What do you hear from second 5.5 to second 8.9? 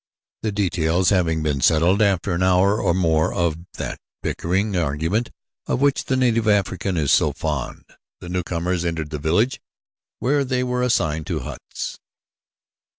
of which the native African is so fond, the newcomers